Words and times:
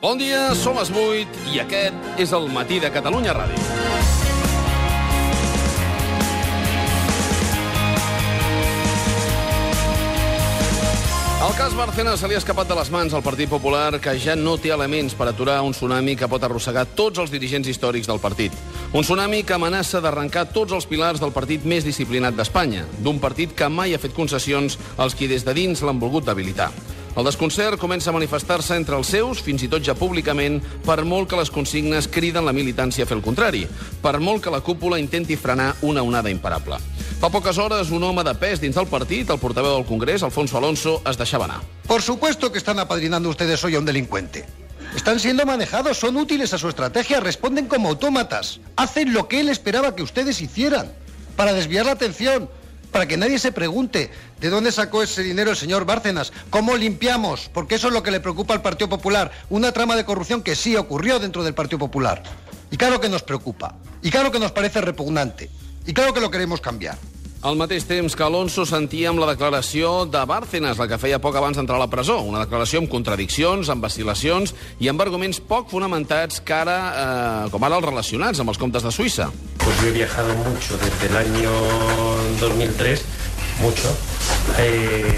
Bon 0.00 0.16
dia, 0.16 0.54
som 0.56 0.78
les 0.80 0.88
8 0.88 1.42
i 1.52 1.58
aquest 1.60 2.20
és 2.24 2.30
el 2.32 2.46
matí 2.48 2.78
de 2.80 2.88
Catalunya 2.88 3.34
Ràdio. 3.36 3.58
El 11.44 11.52
cas 11.58 11.74
Bárcenas 11.76 12.22
se 12.22 12.30
li 12.30 12.38
ha 12.38 12.40
escapat 12.40 12.70
de 12.70 12.78
les 12.78 12.88
mans 12.94 13.12
al 13.12 13.20
Partit 13.26 13.50
Popular, 13.52 13.98
que 14.00 14.14
ja 14.16 14.32
no 14.40 14.54
té 14.56 14.72
elements 14.72 15.12
per 15.18 15.26
aturar 15.28 15.58
un 15.66 15.76
tsunami 15.76 16.14
que 16.16 16.28
pot 16.32 16.46
arrossegar 16.48 16.86
tots 16.96 17.20
els 17.20 17.34
dirigents 17.34 17.68
històrics 17.68 18.08
del 18.08 18.22
partit. 18.24 18.56
Un 18.96 19.04
tsunami 19.04 19.42
que 19.44 19.58
amenaça 19.58 20.00
d'arrencar 20.00 20.46
tots 20.54 20.72
els 20.72 20.88
pilars 20.88 21.20
del 21.20 21.36
partit 21.36 21.68
més 21.68 21.84
disciplinat 21.84 22.40
d'Espanya, 22.40 22.86
d'un 23.04 23.20
partit 23.20 23.52
que 23.52 23.68
mai 23.68 23.92
ha 23.92 24.00
fet 24.00 24.16
concessions 24.16 24.78
als 24.96 25.12
qui 25.12 25.28
des 25.28 25.44
de 25.44 25.52
dins 25.60 25.84
l'han 25.84 26.00
volgut 26.00 26.24
debilitar. 26.24 26.70
El 27.16 27.26
desconcert 27.26 27.80
comença 27.82 28.12
a 28.12 28.14
manifestar-se 28.14 28.76
entre 28.78 28.94
els 28.94 29.08
seus, 29.10 29.40
fins 29.42 29.64
i 29.66 29.68
tot 29.68 29.82
ja 29.82 29.96
públicament, 29.98 30.60
per 30.86 31.00
molt 31.02 31.26
que 31.30 31.38
les 31.40 31.50
consignes 31.50 32.06
criden 32.06 32.46
la 32.46 32.54
militància 32.54 33.02
a 33.02 33.08
fer 33.10 33.16
el 33.18 33.24
contrari, 33.24 33.64
per 34.02 34.20
molt 34.22 34.44
que 34.44 34.52
la 34.54 34.62
cúpula 34.62 35.00
intenti 35.02 35.34
frenar 35.36 35.72
una 35.82 36.04
onada 36.06 36.30
imparable. 36.30 36.78
Fa 37.20 37.28
poques 37.28 37.58
hores, 37.58 37.90
un 37.90 38.06
home 38.06 38.22
de 38.24 38.36
pes 38.38 38.62
dins 38.62 38.78
del 38.78 38.86
partit, 38.86 39.28
el 39.28 39.42
portaveu 39.42 39.74
del 39.74 39.88
Congrés, 39.88 40.22
Alfonso 40.22 40.56
Alonso, 40.56 41.00
es 41.04 41.18
deixava 41.18 41.50
anar. 41.50 41.60
Por 41.86 42.00
supuesto 42.00 42.52
que 42.52 42.58
están 42.58 42.78
apadrinando 42.78 43.28
ustedes 43.28 43.62
hoy 43.64 43.74
a 43.74 43.80
un 43.80 43.84
delincuente. 43.84 44.46
Están 44.94 45.18
siendo 45.18 45.44
manejados, 45.44 45.98
son 45.98 46.16
útiles 46.16 46.54
a 46.54 46.58
su 46.58 46.68
estrategia, 46.68 47.20
responden 47.20 47.66
como 47.66 47.88
autómatas. 47.88 48.60
Hacen 48.76 49.12
lo 49.12 49.28
que 49.28 49.40
él 49.40 49.48
esperaba 49.48 49.94
que 49.96 50.02
ustedes 50.02 50.40
hicieran, 50.40 50.92
para 51.36 51.52
desviar 51.52 51.86
la 51.86 51.92
atención, 51.92 52.48
para 52.90 53.06
que 53.06 53.16
nadie 53.16 53.38
se 53.38 53.52
pregunte 53.52 54.10
de 54.40 54.48
dónde 54.50 54.72
sacó 54.72 55.02
ese 55.02 55.22
dinero 55.22 55.50
el 55.50 55.56
señor 55.56 55.84
Bárcenas, 55.84 56.32
cómo 56.50 56.76
limpiamos, 56.76 57.50
porque 57.52 57.76
eso 57.76 57.88
es 57.88 57.94
lo 57.94 58.02
que 58.02 58.10
le 58.10 58.20
preocupa 58.20 58.54
al 58.54 58.62
Partido 58.62 58.88
Popular, 58.88 59.30
una 59.48 59.72
trama 59.72 59.96
de 59.96 60.04
corrupción 60.04 60.42
que 60.42 60.56
sí 60.56 60.76
ocurrió 60.76 61.18
dentro 61.18 61.42
del 61.42 61.54
Partido 61.54 61.78
Popular. 61.78 62.22
Y 62.70 62.76
claro 62.76 63.00
que 63.00 63.08
nos 63.08 63.22
preocupa, 63.22 63.74
y 64.02 64.10
claro 64.10 64.30
que 64.30 64.38
nos 64.38 64.52
parece 64.52 64.80
repugnante, 64.80 65.50
y 65.86 65.92
claro 65.92 66.12
que 66.12 66.20
lo 66.20 66.30
queremos 66.30 66.60
cambiar. 66.60 66.96
Al 67.40 67.56
mateix 67.56 67.86
temps 67.88 68.12
que 68.12 68.20
Alonso 68.20 68.66
sentia 68.68 69.08
amb 69.08 69.22
la 69.22 69.30
declaració 69.30 70.04
de 70.04 70.20
Bárcenas, 70.28 70.76
la 70.76 70.84
que 70.90 70.98
feia 71.00 71.16
poc 71.24 71.38
abans 71.40 71.56
d'entrar 71.56 71.78
a 71.78 71.80
la 71.80 71.88
presó. 71.88 72.18
Una 72.20 72.42
declaració 72.42 72.82
amb 72.82 72.90
contradiccions, 72.92 73.70
amb 73.72 73.80
vacil·lacions 73.86 74.52
i 74.76 74.90
amb 74.92 75.00
arguments 75.00 75.40
poc 75.48 75.70
fonamentats 75.72 76.42
que 76.44 76.52
ara, 76.52 76.76
eh, 76.90 77.48
com 77.48 77.64
ara 77.64 77.78
els 77.80 77.88
relacionats 77.88 78.44
amb 78.44 78.52
els 78.52 78.60
comptes 78.60 78.84
de 78.84 78.92
Suïssa. 78.92 79.30
Pues 79.56 79.80
yo 79.80 79.88
he 79.88 79.92
viajado 79.96 80.34
mucho 80.34 80.76
desde 80.84 81.08
el 81.08 81.16
año 81.16 81.50
2003, 82.40 83.06
mucho. 83.62 83.88
Eh, 84.58 85.16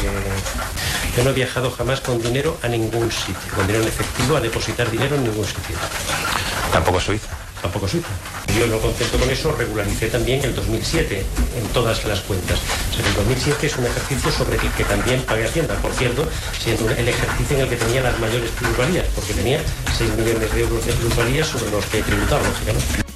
yo 1.17 1.25
no 1.25 1.31
he 1.31 1.35
viajado 1.35 1.73
jamás 1.73 2.01
con 2.01 2.23
dinero 2.23 2.57
a 2.63 2.69
ningún 2.69 3.11
sitio, 3.11 3.51
con 3.53 3.67
dinero 3.67 3.83
en 3.83 3.89
efectivo, 3.89 4.37
a 4.37 4.41
depositar 4.41 4.89
dinero 4.93 5.17
en 5.17 5.25
ningún 5.25 5.45
sitio. 5.45 5.75
Tampoco 6.71 7.01
Suiza. 7.01 7.42
Tampoco 7.63 7.87
Suiza. 7.87 8.09
Yo 8.59 8.67
no 8.67 8.79
contento 8.79 9.19
con 9.19 9.31
eso, 9.31 9.53
regularicé 9.53 10.09
también 10.09 10.45
el 10.45 10.55
2007 10.55 11.25
en 11.57 11.69
todas 11.69 12.05
las 12.05 12.21
cuentas. 12.21 12.59
Pero 12.97 13.09
el 13.09 13.15
2007 13.15 13.67
es 13.67 13.77
un 13.77 13.87
ejercicio 13.87 14.33
sobre 14.33 14.57
el 14.57 14.73
que 14.73 14.85
también 14.85 15.23
pagué 15.23 15.45
Hacienda, 15.45 15.77
por 15.77 15.93
cierto, 15.93 16.29
siendo 16.59 16.91
el 16.91 17.09
ejercicio 17.09 17.57
en 17.57 17.63
el 17.63 17.69
que 17.69 17.77
tenía 17.77 18.03
las 18.03 18.19
mayores 18.19 18.51
plusvalías, 18.51 19.07
porque 19.15 19.33
tenía 19.35 19.61
6 19.97 20.11
millones 20.17 20.53
de 20.53 20.61
euros 20.61 20.85
de 20.85 20.93
plusvalías 20.93 21.47
sobre 21.47 21.71
los 21.71 21.87
que 21.87 22.03
tributar, 22.03 22.43
lógicamente. 22.43 23.12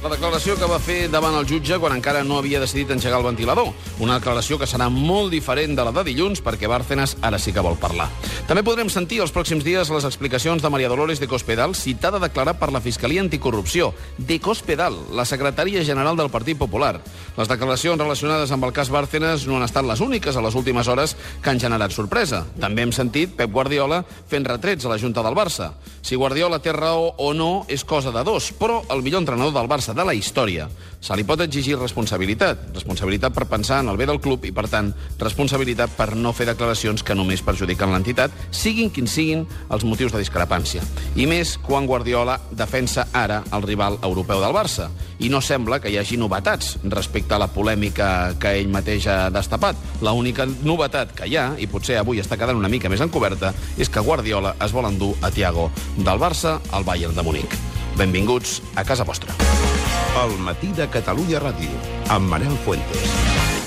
La 0.00 0.08
declaració 0.08 0.54
que 0.56 0.64
va 0.64 0.78
fer 0.80 1.10
davant 1.12 1.34
el 1.36 1.44
jutge 1.44 1.76
quan 1.76 1.92
encara 1.92 2.22
no 2.24 2.38
havia 2.40 2.56
decidit 2.62 2.88
engegar 2.94 3.18
el 3.18 3.26
ventilador. 3.26 3.66
Una 4.00 4.14
declaració 4.16 4.56
que 4.56 4.64
serà 4.64 4.86
molt 4.88 5.28
diferent 5.28 5.74
de 5.76 5.84
la 5.84 5.92
de 5.92 6.06
dilluns 6.06 6.40
perquè 6.40 6.70
Bárcenas 6.72 7.18
ara 7.20 7.36
sí 7.36 7.52
que 7.52 7.60
vol 7.60 7.76
parlar. 7.76 8.06
També 8.48 8.62
podrem 8.64 8.88
sentir 8.88 9.18
els 9.20 9.34
pròxims 9.34 9.60
dies 9.60 9.90
les 9.92 10.06
explicacions 10.08 10.64
de 10.64 10.70
Maria 10.72 10.88
Dolores 10.88 11.20
de 11.20 11.28
Cospedal, 11.28 11.74
citada 11.76 12.16
a 12.16 12.24
declarar 12.24 12.54
per 12.56 12.70
la 12.72 12.80
Fiscalia 12.80 13.20
Anticorrupció. 13.20 13.90
De 14.16 14.38
Cospedal, 14.40 14.96
la 15.12 15.26
secretària 15.28 15.84
general 15.84 16.16
del 16.16 16.32
Partit 16.32 16.56
Popular. 16.56 16.94
Les 17.36 17.52
declaracions 17.52 18.00
relacionades 18.00 18.56
amb 18.56 18.64
el 18.64 18.72
cas 18.72 18.88
Bárcenas 18.88 19.44
no 19.44 19.58
han 19.58 19.68
estat 19.68 19.84
les 19.84 20.00
úniques 20.00 20.32
a 20.32 20.40
les 20.40 20.56
últimes 20.56 20.88
hores 20.88 21.14
que 21.44 21.52
han 21.52 21.60
generat 21.60 21.92
sorpresa. 21.92 22.46
També 22.56 22.88
hem 22.88 22.96
sentit 22.96 23.36
Pep 23.36 23.52
Guardiola 23.52 24.00
fent 24.32 24.48
retrets 24.48 24.88
a 24.88 24.94
la 24.94 24.98
Junta 24.98 25.20
del 25.20 25.36
Barça. 25.36 25.74
Si 26.00 26.16
Guardiola 26.16 26.62
té 26.64 26.72
raó 26.72 27.12
o 27.20 27.34
no 27.36 27.66
és 27.68 27.84
cosa 27.84 28.16
de 28.16 28.24
dos, 28.24 28.48
però 28.56 28.80
el 28.88 29.04
millor 29.04 29.26
entrenador 29.26 29.52
del 29.52 29.68
Barça 29.68 29.89
de 29.94 30.04
la 30.04 30.14
història. 30.14 30.68
Se 31.00 31.16
li 31.16 31.24
pot 31.24 31.40
exigir 31.40 31.78
responsabilitat. 31.78 32.66
Responsabilitat 32.74 33.32
per 33.32 33.46
pensar 33.48 33.80
en 33.80 33.88
el 33.88 33.96
bé 33.96 34.06
del 34.08 34.20
club 34.20 34.44
i, 34.44 34.52
per 34.52 34.66
tant, 34.68 34.90
responsabilitat 35.18 35.94
per 35.96 36.12
no 36.16 36.34
fer 36.36 36.46
declaracions 36.50 37.02
que 37.06 37.16
només 37.16 37.42
perjudiquen 37.42 37.92
l'entitat, 37.92 38.34
siguin 38.52 38.92
quins 38.92 39.14
siguin 39.16 39.46
els 39.72 39.86
motius 39.88 40.12
de 40.12 40.20
discrepància. 40.20 40.84
I 41.16 41.26
més 41.30 41.56
quan 41.64 41.88
Guardiola 41.88 42.36
defensa 42.52 43.08
ara 43.16 43.40
el 43.52 43.64
rival 43.64 43.98
europeu 44.02 44.44
del 44.44 44.54
Barça. 44.56 44.90
I 45.20 45.32
no 45.32 45.40
sembla 45.40 45.80
que 45.80 45.90
hi 45.92 45.98
hagi 46.00 46.20
novetats 46.20 46.76
respecte 46.84 47.34
a 47.34 47.40
la 47.40 47.50
polèmica 47.52 48.36
que 48.40 48.54
ell 48.60 48.70
mateix 48.72 49.08
ha 49.08 49.18
destapat. 49.32 49.76
L'única 50.04 50.46
novetat 50.46 51.16
que 51.16 51.28
hi 51.28 51.36
ha, 51.40 51.50
i 51.58 51.68
potser 51.68 51.98
avui 52.00 52.20
està 52.20 52.36
quedant 52.36 52.60
una 52.60 52.72
mica 52.72 52.92
més 52.92 53.00
encoberta, 53.04 53.54
és 53.80 53.88
que 53.88 54.04
Guardiola 54.04 54.56
es 54.60 54.76
vol 54.76 54.88
endur 54.88 55.14
a 55.20 55.32
Thiago 55.32 55.70
del 55.96 56.20
Barça 56.20 56.58
al 56.70 56.84
Bayern 56.84 57.16
de 57.16 57.24
Múnich. 57.24 57.79
Benvinguts 57.96 58.60
a 58.74 58.84
casa 58.84 59.04
vostra. 59.04 59.34
El 60.24 60.36
matí 60.42 60.72
de 60.76 60.88
Catalunya 60.90 61.40
Ràdio, 61.42 61.70
amb 62.08 62.28
Manel 62.28 62.56
Fuentes. 62.64 63.59